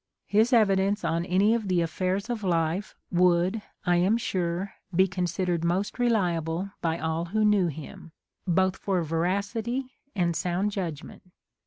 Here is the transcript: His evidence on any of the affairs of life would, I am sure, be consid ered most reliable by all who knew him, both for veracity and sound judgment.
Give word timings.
His 0.25 0.51
evidence 0.51 1.05
on 1.05 1.27
any 1.27 1.53
of 1.53 1.67
the 1.67 1.81
affairs 1.81 2.27
of 2.27 2.43
life 2.43 2.95
would, 3.11 3.61
I 3.85 3.97
am 3.97 4.17
sure, 4.17 4.73
be 4.95 5.07
consid 5.07 5.45
ered 5.47 5.63
most 5.63 5.99
reliable 5.99 6.71
by 6.81 6.97
all 6.97 7.25
who 7.25 7.45
knew 7.45 7.67
him, 7.67 8.11
both 8.47 8.77
for 8.77 9.03
veracity 9.03 9.91
and 10.15 10.35
sound 10.35 10.71
judgment. 10.71 11.21